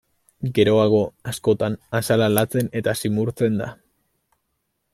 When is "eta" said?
2.81-2.95